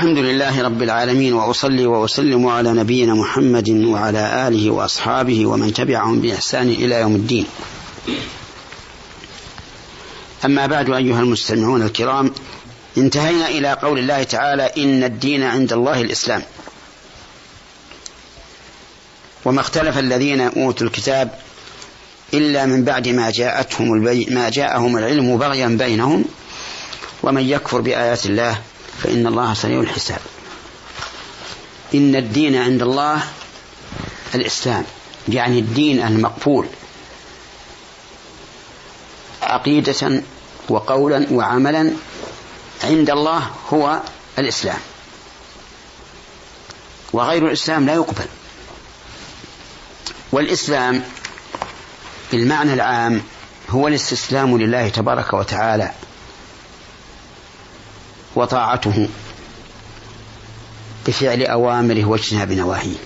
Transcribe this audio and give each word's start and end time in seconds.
الحمد 0.00 0.18
لله 0.18 0.62
رب 0.62 0.82
العالمين 0.82 1.32
وأصلي 1.32 1.86
وأسلم 1.86 2.46
على 2.46 2.72
نبينا 2.72 3.14
محمد 3.14 3.70
وعلى 3.70 4.48
آله 4.48 4.70
وأصحابه 4.70 5.46
ومن 5.46 5.72
تبعهم 5.74 6.20
بإحسان 6.20 6.68
إلى 6.68 6.94
يوم 6.94 7.14
الدين. 7.14 7.46
أما 10.44 10.66
بعد 10.66 10.90
أيها 10.90 11.20
المستمعون 11.20 11.82
الكرام 11.82 12.32
انتهينا 12.98 13.48
إلى 13.48 13.72
قول 13.72 13.98
الله 13.98 14.22
تعالى 14.22 14.62
إن 14.62 15.04
الدين 15.04 15.42
عند 15.42 15.72
الله 15.72 16.00
الإسلام. 16.00 16.42
وما 19.44 19.60
اختلف 19.60 19.98
الذين 19.98 20.40
أوتوا 20.40 20.86
الكتاب 20.86 21.38
إلا 22.34 22.66
من 22.66 22.84
بعد 22.84 23.08
ما 23.08 23.30
جاءتهم. 23.30 23.88
ما 24.30 24.50
جاءهم 24.50 24.96
العلم 24.96 25.36
بغيا 25.36 25.68
بينهم 25.68 26.24
ومن 27.22 27.48
يكفر 27.48 27.80
بآيات 27.80 28.26
الله 28.26 28.69
فإن 29.02 29.26
الله 29.26 29.54
سريع 29.54 29.80
الحساب. 29.80 30.20
إن 31.94 32.16
الدين 32.16 32.56
عند 32.56 32.82
الله 32.82 33.22
الإسلام. 34.34 34.84
يعني 35.28 35.58
الدين 35.58 36.02
المقبول. 36.02 36.66
عقيدة 39.42 40.22
وقولا 40.68 41.26
وعملا 41.30 41.92
عند 42.84 43.10
الله 43.10 43.50
هو 43.72 44.00
الإسلام. 44.38 44.78
وغير 47.12 47.46
الإسلام 47.46 47.86
لا 47.86 47.94
يقبل. 47.94 48.26
والإسلام 50.32 51.04
بالمعنى 52.32 52.74
العام 52.74 53.22
هو 53.70 53.88
الاستسلام 53.88 54.58
لله 54.58 54.88
تبارك 54.88 55.32
وتعالى. 55.32 55.92
وطاعته 58.34 59.08
بفعل 61.06 61.42
أوامره 61.42 62.04
واجتناب 62.04 62.52
نواهيه. 62.52 62.96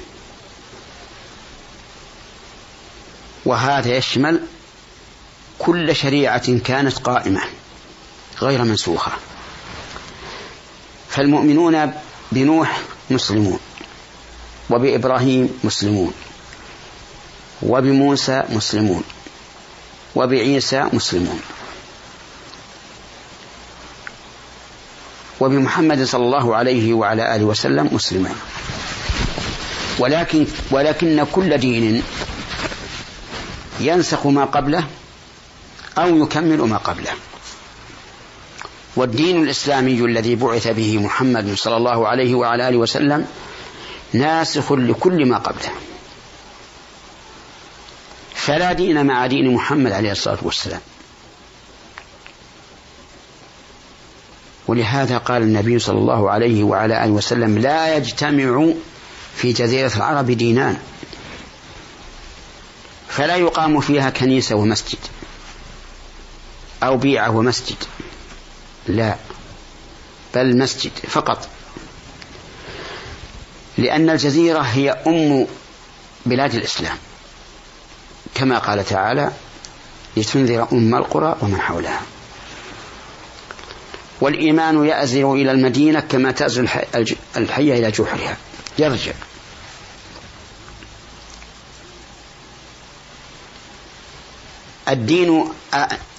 وهذا 3.44 3.96
يشمل 3.96 4.40
كل 5.58 5.96
شريعة 5.96 6.58
كانت 6.58 6.98
قائمة 6.98 7.40
غير 8.42 8.64
منسوخة. 8.64 9.12
فالمؤمنون 11.08 11.92
بنوح 12.32 12.80
مسلمون 13.10 13.58
وبإبراهيم 14.70 15.60
مسلمون 15.64 16.14
وبموسى 17.62 18.42
مسلمون 18.48 19.04
وبعيسى 20.14 20.88
مسلمون. 20.92 21.40
وبمحمد 25.44 26.04
صلى 26.04 26.24
الله 26.24 26.56
عليه 26.56 26.94
وعلى 26.94 27.36
آله 27.36 27.44
وسلم 27.44 27.88
مسلمين. 27.92 28.34
ولكن 29.98 30.46
ولكن 30.70 31.26
كل 31.32 31.58
دين 31.58 32.02
ينسخ 33.80 34.26
ما 34.26 34.44
قبله 34.44 34.86
أو 35.98 36.16
يكمل 36.16 36.58
ما 36.58 36.76
قبله. 36.76 37.10
والدين 38.96 39.42
الإسلامي 39.42 40.00
الذي 40.00 40.34
بعث 40.34 40.68
به 40.68 40.98
محمد 40.98 41.54
صلى 41.54 41.76
الله 41.76 42.08
عليه 42.08 42.34
وعلى 42.34 42.68
آله 42.68 42.76
وسلم 42.76 43.26
ناسخ 44.12 44.72
لكل 44.72 45.26
ما 45.26 45.38
قبله. 45.38 45.70
فلا 48.34 48.72
دين 48.72 49.06
مع 49.06 49.26
دين 49.26 49.54
محمد 49.54 49.92
عليه 49.92 50.12
الصلاة 50.12 50.38
والسلام. 50.42 50.80
ولهذا 54.68 55.18
قال 55.18 55.42
النبي 55.42 55.78
صلى 55.78 55.98
الله 55.98 56.30
عليه 56.30 56.64
وعلى 56.64 57.04
آله 57.04 57.12
وسلم 57.12 57.58
لا 57.58 57.96
يجتمع 57.96 58.72
في 59.36 59.52
جزيرة 59.52 59.92
العرب 59.96 60.30
دينان 60.30 60.78
فلا 63.08 63.36
يقام 63.36 63.80
فيها 63.80 64.10
كنيسة 64.10 64.56
ومسجد 64.56 64.98
أو 66.82 66.96
بيعة 66.96 67.36
ومسجد 67.36 67.76
لا 68.88 69.16
بل 70.34 70.58
مسجد 70.58 70.92
فقط 71.08 71.48
لأن 73.78 74.10
الجزيرة 74.10 74.60
هي 74.60 74.90
أم 74.90 75.46
بلاد 76.26 76.54
الإسلام 76.54 76.96
كما 78.34 78.58
قال 78.58 78.84
تعالى 78.84 79.32
لتنذر 80.16 80.68
أم 80.72 80.94
القرى 80.94 81.36
ومن 81.42 81.60
حولها. 81.60 82.00
والإيمان 84.24 84.84
يأزر 84.84 85.32
إلى 85.32 85.50
المدينة 85.50 86.00
كما 86.00 86.30
تأزر 86.30 86.68
الحية 87.36 87.78
إلى 87.78 87.90
جحرها 87.90 88.36
يرجع. 88.78 89.12
الدين 94.88 95.44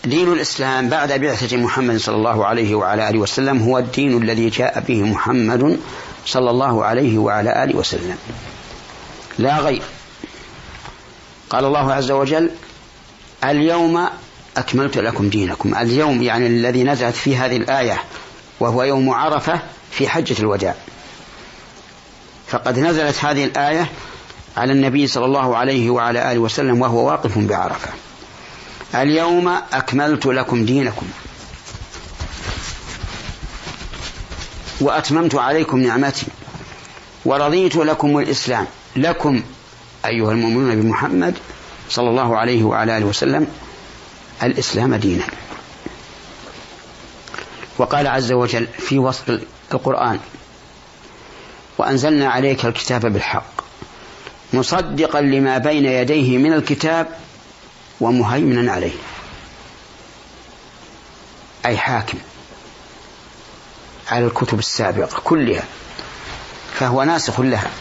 دين 0.03 0.33
الإسلام 0.33 0.89
بعد 0.89 1.11
بعثة 1.13 1.57
محمد 1.57 1.97
صلى 1.97 2.15
الله 2.15 2.45
عليه 2.45 2.75
وعلى 2.75 3.09
آله 3.09 3.19
وسلم 3.19 3.61
هو 3.61 3.77
الدين 3.77 4.21
الذي 4.21 4.49
جاء 4.49 4.83
به 4.87 5.03
محمد 5.03 5.79
صلى 6.25 6.49
الله 6.49 6.85
عليه 6.85 7.17
وعلى 7.17 7.63
آله 7.63 7.75
وسلم. 7.77 8.17
لا 9.37 9.59
غير 9.59 9.81
قال 11.49 11.65
الله 11.65 11.93
عز 11.93 12.11
وجل 12.11 12.51
اليوم 13.43 14.09
أكملت 14.57 14.97
لكم 14.97 15.29
دينكم. 15.29 15.75
اليوم 15.75 16.23
يعني 16.23 16.47
الذي 16.47 16.83
نزلت 16.83 17.15
فيه 17.15 17.45
هذه 17.45 17.57
الآية 17.57 18.03
وهو 18.59 18.83
يوم 18.83 19.09
عرفة 19.09 19.59
في 19.91 20.07
حجة 20.07 20.35
الوداع. 20.39 20.75
فقد 22.47 22.79
نزلت 22.79 23.25
هذه 23.25 23.45
الآية 23.45 23.89
على 24.57 24.73
النبي 24.73 25.07
صلى 25.07 25.25
الله 25.25 25.57
عليه 25.57 25.89
وعلى 25.89 26.31
آله 26.31 26.39
وسلم 26.39 26.81
وهو 26.81 27.07
واقف 27.07 27.37
بعرفة. 27.37 27.89
اليوم 28.95 29.47
أكملت 29.73 30.25
لكم 30.25 30.65
دينكم. 30.65 31.05
وأتممت 34.81 35.35
عليكم 35.35 35.79
نعمتي. 35.79 36.25
ورضيت 37.25 37.75
لكم 37.75 38.17
الإسلام. 38.17 38.65
لكم 38.95 39.43
أيها 40.05 40.31
المؤمنون 40.31 40.81
بمحمد 40.81 41.33
صلى 41.89 42.09
الله 42.09 42.37
عليه 42.37 42.63
وعلى 42.63 42.97
آله 42.97 43.05
وسلم 43.05 43.47
الإسلام 44.43 44.95
دينا. 44.95 45.25
وقال 47.77 48.07
عز 48.07 48.31
وجل 48.31 48.67
في 48.67 48.99
وصف 48.99 49.39
القرآن 49.73 50.19
وأنزلنا 51.77 52.29
عليك 52.29 52.65
الكتاب 52.65 53.05
بالحق 53.05 53.53
مصدقا 54.53 55.21
لما 55.21 55.57
بين 55.57 55.85
يديه 55.85 56.37
من 56.37 56.53
الكتاب 56.53 57.07
ومهيمنا 58.01 58.71
عليه. 58.71 58.95
أي 61.65 61.77
حاكم 61.77 62.17
على 64.11 64.25
الكتب 64.25 64.59
السابقة 64.59 65.21
كلها 65.23 65.63
فهو 66.73 67.03
ناسخ 67.03 67.39
لها. 67.39 67.71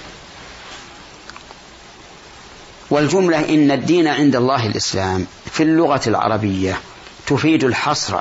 والجملة 2.94 3.38
إن 3.54 3.70
الدين 3.70 4.08
عند 4.08 4.36
الله 4.36 4.66
الإسلام 4.66 5.26
في 5.52 5.62
اللغة 5.62 6.00
العربية 6.06 6.80
تفيد 7.26 7.64
الحصر. 7.64 8.20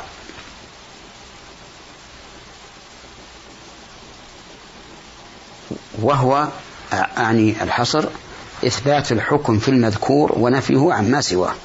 وهو 6.01 6.47
أعني 6.93 7.63
الحصر 7.63 8.05
إثبات 8.67 9.11
الحكم 9.11 9.59
في 9.59 9.69
المذكور 9.69 10.31
ونفيه 10.35 10.93
عما 10.93 11.21
سواه. 11.21 11.55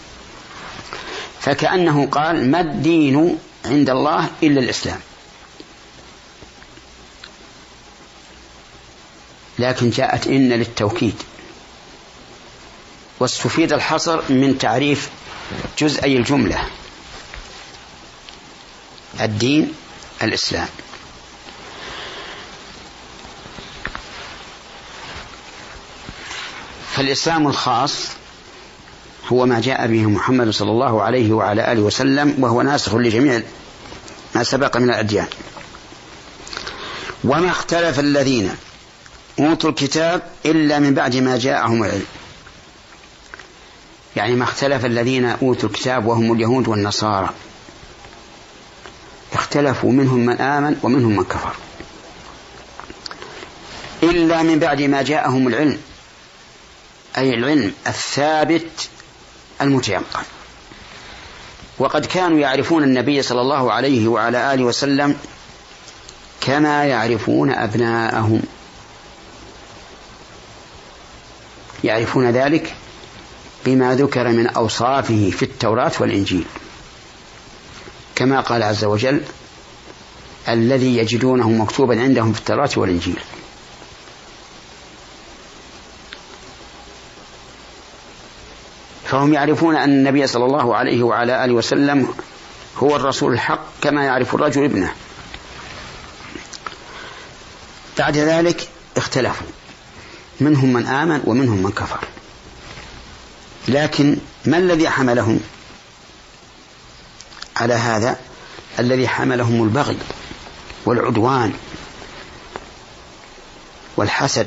فكأنه 1.40 2.06
قال 2.06 2.50
ما 2.50 2.60
الدين 2.60 3.38
عند 3.64 3.90
الله 3.90 4.28
إلا 4.42 4.60
الإسلام. 4.60 5.00
لكن 9.58 9.90
جاءت 9.90 10.26
إن 10.26 10.48
للتوكيد. 10.48 11.14
واستفيد 13.20 13.72
الحصر 13.72 14.20
من 14.28 14.58
تعريف 14.58 15.08
جزئي 15.78 16.16
الجملة. 16.16 16.68
الدين 19.20 19.72
الإسلام. 20.22 20.68
فالإسلام 26.96 27.46
الخاص 27.46 28.06
هو 29.26 29.46
ما 29.46 29.60
جاء 29.60 29.86
به 29.86 30.06
محمد 30.06 30.50
صلى 30.50 30.70
الله 30.70 31.02
عليه 31.02 31.32
وعلى 31.32 31.72
آله 31.72 31.80
وسلم 31.80 32.34
وهو 32.38 32.62
ناسخ 32.62 32.94
لجميع 32.94 33.42
ما 34.34 34.44
سبق 34.44 34.76
من 34.76 34.90
الأديان. 34.90 35.26
وما 37.24 37.50
اختلف 37.50 38.00
الذين 38.00 38.56
أوتوا 39.40 39.70
الكتاب 39.70 40.22
إلا 40.46 40.78
من 40.78 40.94
بعد 40.94 41.16
ما 41.16 41.38
جاءهم 41.38 41.82
العلم. 41.82 42.06
يعني 44.18 44.34
ما 44.34 44.44
اختلف 44.44 44.84
الذين 44.84 45.24
أوتوا 45.24 45.68
الكتاب 45.68 46.06
وهم 46.06 46.32
اليهود 46.32 46.68
والنصارى. 46.68 47.30
اختلفوا 49.32 49.92
منهم 49.92 50.26
من 50.26 50.40
آمن 50.40 50.76
ومنهم 50.82 51.16
من 51.16 51.24
كفر. 51.24 51.54
إلا 54.02 54.42
من 54.42 54.58
بعد 54.58 54.82
ما 54.82 55.02
جاءهم 55.02 55.48
العلم 55.48 55.78
أي 57.18 57.34
العلم 57.34 57.72
الثابت 57.86 58.88
المتيقن. 59.60 60.22
وقد 61.78 62.06
كانوا 62.06 62.38
يعرفون 62.38 62.82
النبي 62.82 63.22
صلى 63.22 63.40
الله 63.40 63.72
عليه 63.72 64.08
وعلى 64.08 64.54
آله 64.54 64.64
وسلم 64.64 65.16
كما 66.40 66.84
يعرفون 66.84 67.50
أبناءهم. 67.50 68.42
يعرفون 71.84 72.30
ذلك؟ 72.30 72.74
بما 73.68 73.94
ذكر 73.94 74.28
من 74.28 74.46
أوصافه 74.46 75.30
في 75.30 75.42
التوراة 75.42 75.92
والإنجيل. 76.00 76.44
كما 78.14 78.40
قال 78.40 78.62
عز 78.62 78.84
وجل 78.84 79.20
الذي 80.48 80.96
يجدونه 80.96 81.50
مكتوبا 81.50 82.00
عندهم 82.00 82.32
في 82.32 82.38
التوراة 82.38 82.70
والإنجيل. 82.76 83.20
فهم 89.04 89.34
يعرفون 89.34 89.76
أن 89.76 89.90
النبي 89.90 90.26
صلى 90.26 90.44
الله 90.44 90.76
عليه 90.76 91.02
وعلى 91.02 91.44
آله 91.44 91.54
وسلم 91.54 92.08
هو 92.76 92.96
الرسول 92.96 93.32
الحق 93.32 93.64
كما 93.82 94.04
يعرف 94.04 94.34
الرجل 94.34 94.64
ابنه. 94.64 94.92
بعد 97.98 98.16
ذلك 98.16 98.68
اختلفوا. 98.96 99.46
منهم 100.40 100.72
من 100.72 100.86
آمن 100.86 101.20
ومنهم 101.24 101.62
من 101.62 101.70
كفر. 101.70 102.17
لكن 103.68 104.16
ما 104.44 104.58
الذي 104.58 104.88
حملهم 104.88 105.40
على 107.56 107.74
هذا؟ 107.74 108.18
الذي 108.78 109.08
حملهم 109.08 109.62
البغي 109.62 109.96
والعدوان 110.84 111.52
والحسد. 113.96 114.46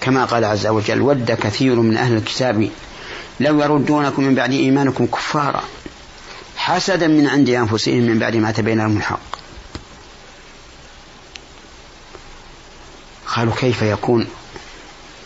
كما 0.00 0.24
قال 0.24 0.44
عز 0.44 0.66
وجل 0.66 1.00
ود 1.00 1.32
كثير 1.32 1.74
من 1.74 1.96
أهل 1.96 2.16
الكتاب 2.16 2.70
لو 3.40 3.60
يردونكم 3.60 4.24
من 4.24 4.34
بعد 4.34 4.50
إيمانكم 4.50 5.06
كفارا. 5.06 5.62
حسدا 6.56 7.06
من 7.06 7.26
عند 7.26 7.48
أنفسهم 7.48 8.02
من 8.02 8.18
بعد 8.18 8.36
ما 8.36 8.50
تبين 8.50 8.78
لهم 8.78 8.96
الحق. 8.96 9.20
قالوا 13.36 13.54
كيف 13.54 13.82
يكون 13.82 14.26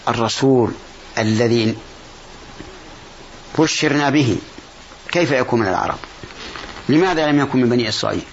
الرسول 0.08 0.72
الذي 1.18 1.76
بشرنا 3.58 4.10
به. 4.10 4.38
كيف 5.12 5.30
يكون 5.30 5.60
من 5.60 5.68
العرب؟ 5.68 5.98
لماذا 6.88 7.26
لم 7.26 7.40
يكن 7.40 7.60
من 7.60 7.68
بني 7.68 7.88
إسرائيل؟ 7.88 8.24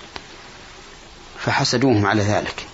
فحسدوهم 1.39 2.05
على 2.05 2.21
ذلك. 2.21 2.67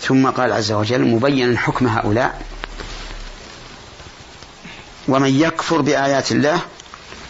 ثم 0.00 0.30
قال 0.30 0.52
عز 0.52 0.72
وجل 0.72 1.02
مبينا 1.02 1.58
حكم 1.58 1.86
هؤلاء 1.86 2.46
ومن 5.08 5.40
يكفر 5.40 5.80
بآيات 5.80 6.32
الله 6.32 6.60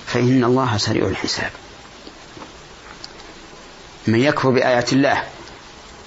فإن 0.06 0.44
الله 0.44 0.76
سريع 0.76 1.06
الحساب. 1.06 1.50
من 4.06 4.20
يكفر 4.20 4.50
بآيات 4.50 4.92
الله 4.92 5.22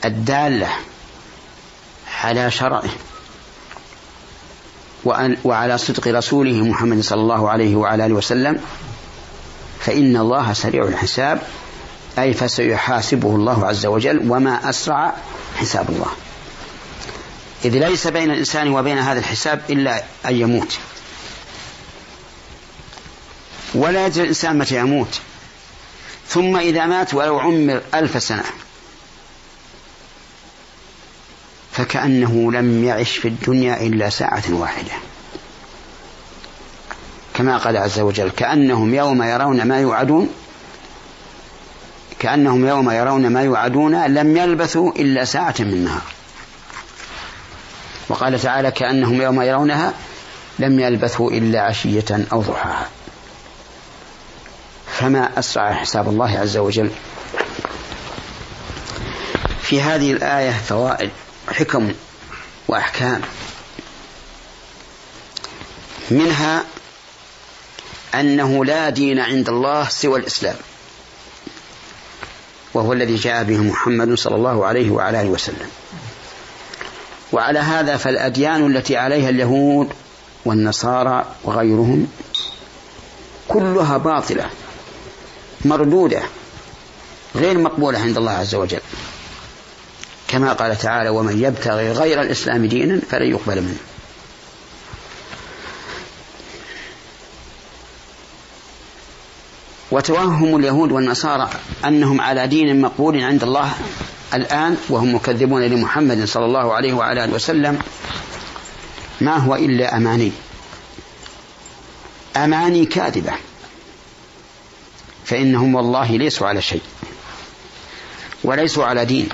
الدالة 0.06 0.70
على 2.24 2.52
شرعه 2.52 2.90
وعلى 5.44 5.78
صدق 5.78 6.08
رسوله 6.08 6.64
محمد 6.64 7.04
صلى 7.04 7.22
الله 7.22 7.50
عليه 7.50 7.76
وعلى 7.76 8.06
آله 8.06 8.14
وسلم 8.14 8.62
فإن 9.80 10.18
الله 10.18 10.54
سريع 10.54 10.84
الحساب 10.84 11.42
أي 12.20 12.34
فسيحاسبه 12.34 13.36
الله 13.36 13.68
عز 13.68 13.86
وجل 13.86 14.32
وما 14.32 14.70
أسرع 14.70 15.14
حساب 15.58 15.90
الله. 15.90 16.12
إذ 17.66 17.88
ليس 17.88 18.08
بين 18.08 18.32
الإنسان 18.32 18.70
وبين 18.70 18.98
هذا 18.98 19.20
الحساب 19.20 19.62
إلا 19.70 20.04
أن 20.26 20.36
يموت. 20.36 20.78
ولا 23.74 24.06
يدري 24.06 24.24
الإنسان 24.24 24.58
متى 24.58 24.76
يموت. 24.76 25.20
ثم 26.28 26.58
إذا 26.58 26.86
مات 26.86 27.14
ولو 27.14 27.40
عمر 27.40 27.82
ألف 27.94 28.24
سنة. 28.24 28.44
فكأنه 31.82 32.52
لم 32.52 32.84
يعش 32.84 33.18
في 33.18 33.28
الدنيا 33.28 33.82
إلا 33.82 34.10
ساعة 34.10 34.44
واحدة. 34.50 34.92
كما 37.34 37.58
قال 37.58 37.78
عز 37.78 38.00
وجل 38.00 38.30
كأنهم 38.30 38.94
يوم 38.94 39.24
يرون 39.24 39.64
ما 39.64 39.80
يوعدون 39.80 40.30
كأنهم 42.20 42.68
يوم 42.68 42.92
يرون 42.92 43.28
ما 43.28 43.42
يوعدون 43.42 44.06
لم 44.06 44.38
يلبثوا 44.38 44.92
إلا 44.92 45.26
ساعة 45.26 45.56
من 45.60 45.84
نهار. 45.84 46.02
وقال 48.10 48.40
تعالى 48.40 48.72
كأنهم 48.72 49.22
يوم 49.22 49.42
يرونها 49.42 49.94
لم 50.60 50.80
يلبثوا 50.80 51.32
إلا 51.32 51.62
عشية 51.62 52.26
أو 52.32 52.42
ضحاها. 52.42 52.88
فما 55.00 55.40
أسرع 55.40 55.74
حساب 55.74 56.10
الله 56.10 56.40
عز 56.40 56.58
وجل. 56.58 56.92
في 59.62 59.82
هذه 59.82 60.12
الآية 60.12 60.52
فوائد. 60.52 61.12
حكم 61.52 61.94
وأحكام. 62.68 63.22
منها 66.12 66.64
أنه 68.16 68.66
لا 68.66 68.90
دين 68.90 69.20
عند 69.20 69.50
الله 69.50 69.90
سوى 69.90 70.20
الإسلام. 70.20 70.56
وهو 72.74 72.94
الذي 72.94 73.16
جاء 73.16 73.44
به 73.44 73.58
محمد 73.58 74.14
صلى 74.14 74.36
الله 74.36 74.66
عليه 74.66 74.92
وعلى 74.92 75.22
آله 75.22 75.30
وسلم. 75.30 75.70
وعلى 77.32 77.60
هذا 77.60 77.98
فالأديان 77.98 78.76
التي 78.76 78.98
عليها 78.98 79.30
اليهود 79.30 79.90
والنصارى 80.46 81.26
وغيرهم 81.44 82.08
كلها 83.48 83.98
باطلة 83.98 84.50
مردودة 85.66 86.22
غير 87.36 87.58
مقبولة 87.58 88.00
عند 88.00 88.18
الله 88.18 88.32
عز 88.32 88.56
وجل. 88.56 88.82
كما 90.32 90.54
قال 90.54 90.78
تعالى 90.78 91.10
ومن 91.10 91.44
يبتغي 91.44 91.92
غير 91.92 92.22
الإسلام 92.22 92.66
دينا 92.66 93.02
فلن 93.10 93.32
يقبل 93.32 93.62
منه. 93.62 93.78
وتوهم 99.92 100.56
اليهود 100.56 100.92
والنصارى 100.92 101.50
أنهم 101.86 102.22
على 102.22 102.48
دين 102.48 102.82
مقبول 102.82 103.24
عند 103.24 103.44
الله 103.44 103.74
الآن 104.34 104.78
وهم 104.90 105.16
مكذبون 105.16 105.62
لمحمد 105.64 106.26
صلى 106.26 106.46
الله 106.46 106.74
عليه 106.74 106.94
وعلى 106.94 107.24
آله 107.24 107.34
وسلم. 107.34 107.80
ما 109.22 109.38
هو 109.38 109.56
إلا 109.56 109.98
أماني. 109.98 110.32
أماني 112.38 112.86
كاذبة. 112.86 113.34
فإنهم 115.26 115.76
والله 115.76 116.18
ليسوا 116.18 116.48
على 116.48 116.62
شيء. 116.62 116.82
وليسوا 118.44 118.86
على 118.86 119.06
دين. 119.06 119.30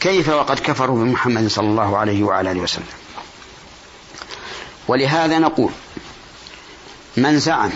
كيف 0.00 0.28
وقد 0.28 0.58
كفروا 0.58 1.04
بمحمد 1.04 1.46
صلى 1.48 1.68
الله 1.68 1.96
عليه 1.96 2.22
وعلى 2.22 2.50
آله 2.50 2.60
وسلم. 2.60 2.84
ولهذا 4.88 5.38
نقول 5.38 5.70
من 7.16 7.38
زعم 7.38 7.70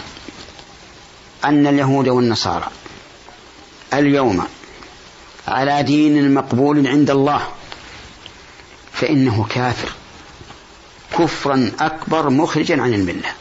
أن 1.45 1.67
اليهود 1.67 2.09
والنصارى 2.09 2.69
اليوم 3.93 4.47
على 5.49 5.83
دين 5.83 6.35
مقبول 6.35 6.87
عند 6.87 7.11
الله 7.11 7.49
فإنه 8.93 9.47
كافر 9.51 9.93
كفرا 11.19 11.73
أكبر 11.81 12.31
مخرجا 12.31 12.83
عن 12.83 12.95
الملة. 12.95 13.33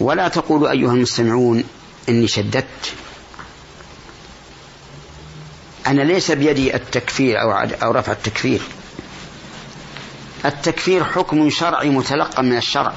ولا 0.00 0.28
تقولوا 0.28 0.70
أيها 0.70 0.92
المستمعون 0.92 1.64
إني 2.08 2.28
شددت 2.28 2.94
أنا 5.88 6.02
ليس 6.02 6.30
بيدي 6.30 6.76
التكفير 6.76 7.42
أو 7.42 7.52
أو 7.52 7.90
رفع 7.92 8.12
التكفير. 8.12 8.60
التكفير 10.44 11.04
حكم 11.04 11.50
شرعي 11.50 11.88
متلقى 11.88 12.42
من 12.42 12.56
الشرع. 12.56 12.92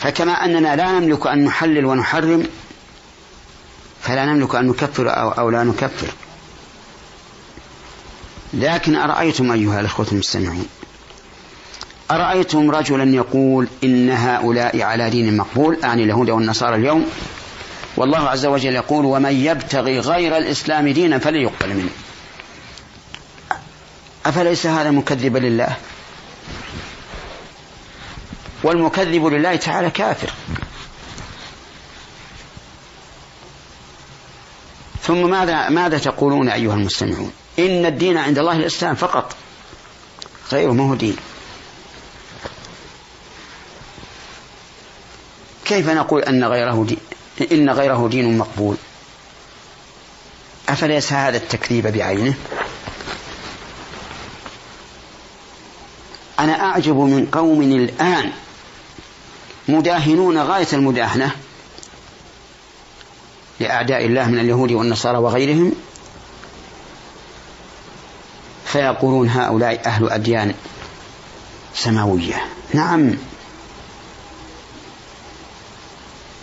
فكما 0.00 0.32
أننا 0.32 0.76
لا 0.76 0.92
نملك 0.92 1.26
أن 1.26 1.44
نحلل 1.44 1.84
ونحرم 1.84 2.46
فلا 4.02 4.24
نملك 4.24 4.54
أن 4.54 4.66
نكفر 4.66 5.10
أو, 5.10 5.30
أو 5.30 5.50
لا 5.50 5.64
نكفر. 5.64 6.08
لكن 8.54 8.96
أرأيتم 8.96 9.52
أيها 9.52 9.80
الأخوة 9.80 10.06
المستمعون؟ 10.12 10.66
أرأيتم 12.10 12.70
رجلا 12.70 13.14
يقول 13.16 13.68
إن 13.84 14.10
هؤلاء 14.10 14.82
على 14.82 15.10
دين 15.10 15.36
مقبول 15.36 15.84
أعني 15.84 16.02
اليهود 16.02 16.30
والنصارى 16.30 16.76
اليوم؟ 16.76 17.06
والله 17.96 18.28
عز 18.28 18.46
وجل 18.46 18.74
يقول 18.74 19.04
ومن 19.04 19.32
يبتغي 19.32 20.00
غير 20.00 20.36
الإسلام 20.36 20.88
دينا 20.88 21.18
فلن 21.18 21.40
يقبل 21.40 21.74
منه. 21.74 21.90
أفليس 24.26 24.66
هذا 24.66 24.90
مكذبا 24.90 25.38
لله؟ 25.38 25.76
والمكذب 28.62 29.26
لله 29.26 29.56
تعالى 29.56 29.90
كافر. 29.90 30.32
ثم 35.02 35.30
ماذا 35.30 35.68
ماذا 35.68 35.98
تقولون 35.98 36.48
أيها 36.48 36.74
المستمعون؟ 36.74 37.32
إن 37.58 37.86
الدين 37.86 38.18
عند 38.18 38.38
الله 38.38 38.56
الإسلام 38.56 38.94
فقط. 38.94 39.36
غيره 40.52 40.72
ما 40.72 40.90
هو 40.90 40.94
دين. 40.94 41.16
كيف 45.64 45.88
نقول 45.88 46.22
أن 46.22 46.44
غيره 46.44 46.84
دين؟ 46.88 47.15
إن 47.52 47.70
غيره 47.70 48.08
دين 48.08 48.38
مقبول. 48.38 48.76
أفليس 50.68 51.12
هذا 51.12 51.36
التكذيب 51.36 51.86
بعينه؟ 51.86 52.34
أنا 56.38 56.52
أعجب 56.52 56.96
من 56.96 57.26
قوم 57.26 57.62
الآن 57.62 58.32
مداهنون 59.68 60.38
غاية 60.38 60.66
المداهنة 60.72 61.30
لأعداء 63.60 64.04
الله 64.06 64.28
من 64.28 64.38
اليهود 64.38 64.72
والنصارى 64.72 65.18
وغيرهم 65.18 65.72
فيقولون 68.66 69.28
هؤلاء 69.28 69.86
أهل 69.86 70.10
أديان 70.10 70.54
سماوية. 71.74 72.44
نعم. 72.74 73.14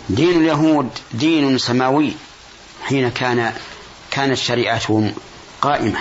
دين 0.08 0.40
اليهود 0.40 0.90
دين 1.12 1.58
سماوي 1.58 2.12
حين 2.82 3.10
كان 3.10 3.52
كانت 4.10 4.38
شريعتهم 4.38 5.14
قائمة. 5.62 5.98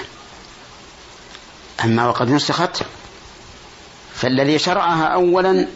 أما 1.83 2.07
وقد 2.07 2.29
نسخت 2.29 2.83
فالذي 4.15 4.59
شرعها 4.59 5.05
أولا 5.05 5.67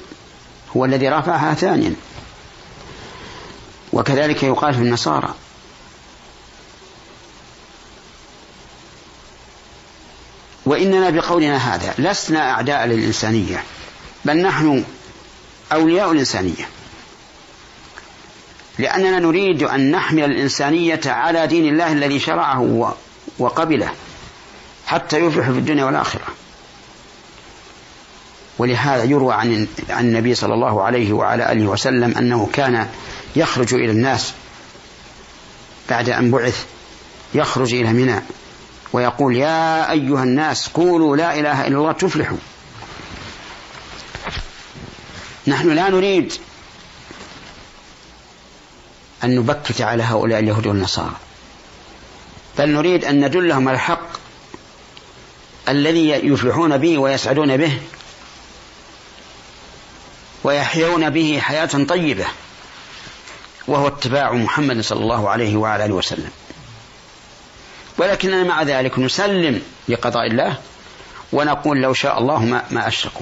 هو 0.78 0.86
الذي 0.86 1.10
رفعها 1.10 1.54
ثانيا. 1.54 1.96
وكذلك 3.94 4.44
يقال 4.44 4.74
في 4.74 4.82
النصارى. 4.82 5.34
وإننا 10.66 11.10
بقولنا 11.10 11.58
هذا 11.58 11.94
لسنا 11.98 12.52
أعداء 12.52 12.86
للإنسانية 12.86 13.64
بل 14.26 14.38
نحن 14.38 14.84
أولياء 15.72 16.12
الإنسانية. 16.12 16.77
لأننا 18.80 19.20
نريد 19.20 19.64
أن 19.64 19.92
نحمل 19.92 20.24
الإنسانية 20.24 21.02
على 21.06 21.48
دين 21.48 21.66
الله 21.74 21.92
الذي 21.92 22.20
شرعه 22.20 22.94
وقبله 23.40 23.90
حتى 24.86 25.18
يفلح 25.18 25.50
في 25.50 25.58
الدنيا 25.58 25.86
والآخرة. 25.86 26.26
ولهذا 28.58 29.04
يروى 29.04 29.34
عن 29.34 29.68
النبي 29.90 30.36
صلى 30.36 30.54
الله 30.54 30.84
عليه 30.84 31.14
وعلى 31.14 31.52
آله 31.52 31.68
وسلم 31.68 32.18
أنه 32.18 32.50
كان 32.54 32.88
يخرج 33.36 33.74
إلى 33.74 33.92
الناس 33.92 34.34
بعد 35.90 36.10
أن 36.10 36.32
بعث 36.32 36.66
يخرج 37.34 37.74
إلى 37.74 37.94
منى 37.94 38.22
ويقول 38.94 39.36
يا 39.36 39.92
أيها 39.92 40.24
الناس 40.24 40.68
قولوا 40.68 41.18
لا 41.18 41.40
إله 41.40 41.68
إلا 41.68 41.78
الله 41.78 41.92
تفلحوا. 41.92 42.38
نحن 45.48 45.70
لا 45.70 45.90
نريد 45.90 46.34
أن 49.24 49.36
نبكت 49.36 49.82
على 49.82 50.04
هؤلاء 50.04 50.40
اليهود 50.40 50.68
والنصارى. 50.68 51.16
بل 52.58 52.70
نريد 52.70 53.06
أن 53.06 53.26
ندلهم 53.26 53.68
على 53.68 53.76
الحق 53.76 54.08
الذي 55.70 56.10
يفلحون 56.10 56.78
به 56.78 56.98
ويسعدون 56.98 57.58
به 57.58 57.80
ويحيون 60.44 61.10
به 61.10 61.40
حياة 61.40 61.86
طيبة 61.90 62.26
وهو 63.68 63.88
اتباع 63.88 64.34
محمد 64.34 64.82
صلى 64.82 65.00
الله 65.00 65.30
عليه 65.30 65.58
وعلى 65.58 65.86
آله 65.86 65.94
وسلم. 65.94 66.32
ولكننا 67.98 68.44
مع 68.44 68.64
ذلك 68.64 69.00
نسلم 69.00 69.62
لقضاء 69.90 70.28
الله 70.28 70.58
ونقول 71.34 71.82
لو 71.82 71.94
شاء 71.94 72.20
الله 72.20 72.46
ما, 72.46 72.64
ما 72.72 72.88
أشركوا. 72.88 73.22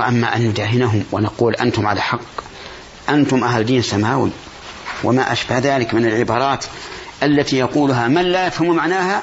وأما 0.00 0.36
أن 0.36 0.48
نداهنهم 0.48 1.04
ونقول 1.12 1.54
أنتم 1.54 1.86
على 1.86 2.00
حق 2.00 2.20
أنتم 3.08 3.44
أهل 3.44 3.64
دين 3.64 3.82
سماوي 3.82 4.30
وما 5.04 5.32
أشبه 5.32 5.58
ذلك 5.58 5.94
من 5.94 6.06
العبارات 6.06 6.64
التي 7.22 7.58
يقولها 7.58 8.08
من 8.08 8.22
لا 8.22 8.46
يفهم 8.46 8.76
معناها 8.76 9.22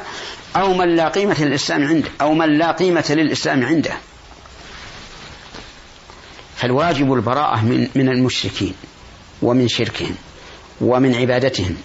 أو 0.55 0.73
من 0.73 0.95
لا 0.95 1.09
قيمة 1.09 1.35
للإسلام 1.39 1.87
عنده 1.87 2.09
أو 2.21 2.33
من 2.33 2.57
لا 2.57 2.71
قيمة 2.71 3.05
للإسلام 3.09 3.65
عنده. 3.65 3.91
فالواجب 6.55 7.13
البراءة 7.13 7.65
من 7.65 7.87
من 7.95 8.09
المشركين 8.09 8.73
ومن 9.41 9.67
شركهم 9.67 10.15
ومن 10.81 11.15
عبادتهم 11.15 11.75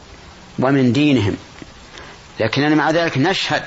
ومن 0.58 0.92
دينهم. 0.92 1.36
لكننا 2.40 2.74
مع 2.74 2.90
ذلك 2.90 3.18
نشهد 3.18 3.62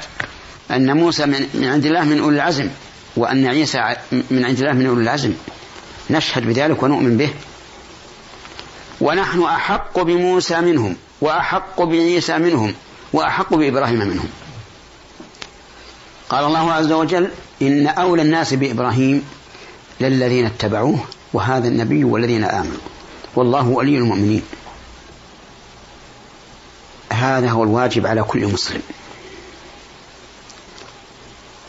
أن 0.71 0.97
موسى 0.97 1.25
من 1.25 1.63
عند 1.63 1.85
الله 1.85 2.03
من 2.03 2.19
أولي 2.19 2.35
العزم. 2.35 2.69
وأن 3.15 3.47
عيسى 3.47 3.95
من 4.11 4.45
عند 4.45 4.59
الله 4.59 4.73
من 4.73 4.85
أولي 4.85 5.01
العزم. 5.01 5.33
نشهد 6.09 6.45
بذلك 6.45 6.83
ونؤمن 6.83 7.17
به. 7.17 7.33
ونحن 9.01 9.41
أحق 9.41 9.99
بموسى 9.99 10.61
منهم 10.61 10.95
وأحق 11.21 11.81
بعيسى 11.81 12.37
منهم 12.37 12.73
وأحق 13.13 13.53
بإبراهيم 13.53 13.99
منهم. 13.99 14.29
قال 16.29 16.45
الله 16.45 16.73
عز 16.73 16.91
وجل 16.91 17.29
إن 17.61 17.87
أولى 17.87 18.21
الناس 18.21 18.53
بإبراهيم 18.53 19.25
للذين 20.01 20.45
اتبعوه 20.45 20.99
وهذا 21.33 21.67
النبي 21.67 22.03
والذين 22.03 22.43
آمنوا. 22.43 22.77
والله 23.35 23.67
ولي 23.67 23.97
المؤمنين. 23.97 24.41
هذا 27.13 27.49
هو 27.49 27.63
الواجب 27.63 28.07
على 28.07 28.23
كل 28.23 28.47
مسلم. 28.47 28.81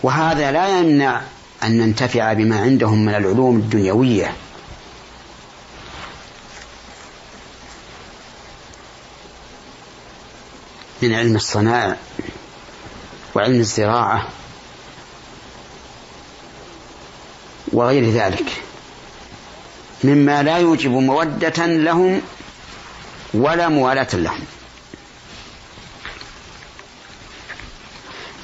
وهذا 0.02 0.52
لا 0.52 0.80
يمنع 0.80 1.20
أن 1.62 1.78
ننتفع 1.78 2.32
بما 2.32 2.60
عندهم 2.60 3.04
من 3.04 3.14
العلوم 3.14 3.56
الدنيوية. 3.56 4.32
من 11.02 11.14
علم 11.14 11.36
الصنائع 11.36 11.96
وعلم 13.34 13.60
الزراعة 13.60 14.28
وغير 17.72 18.10
ذلك. 18.10 18.62
مما 20.04 20.42
لا 20.42 20.58
يوجب 20.58 20.90
مودة 20.90 21.66
لهم 21.66 22.22
ولا 23.34 23.68
موالاة 23.68 24.08
لهم. 24.14 24.55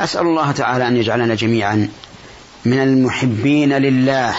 أسأل 0.02 0.21
الله 0.21 0.52
تعالى 0.52 0.88
أن 0.88 0.97
يجعلنا 0.97 1.35
جميعا 1.35 1.88
من 2.64 2.82
المحبين 2.82 3.73
لله 3.73 4.35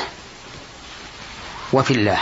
وفي 1.74 1.92
الله 1.92 2.20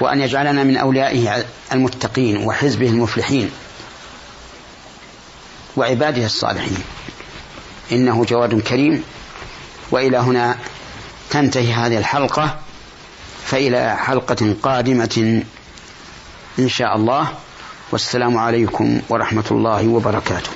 وأن 0.00 0.20
يجعلنا 0.20 0.64
من 0.64 0.76
أوليائه 0.76 1.44
المتقين 1.72 2.36
وحزبه 2.36 2.88
المفلحين 2.88 3.50
وعباده 5.76 6.24
الصالحين. 6.26 6.78
إنه 7.92 8.24
جواد 8.24 8.60
كريم. 8.60 9.04
وإلى 9.90 10.18
هنا 10.18 10.58
تنتهي 11.30 11.72
هذه 11.72 11.98
الحلقة 11.98 12.58
فإلى 13.44 13.96
حلقة 13.96 14.54
قادمة 14.62 15.42
إن 16.58 16.68
شاء 16.68 16.96
الله. 16.96 17.28
والسلام 17.92 18.36
عليكم 18.36 19.00
ورحمة 19.08 19.44
الله 19.50 19.88
وبركاته. 19.88 20.50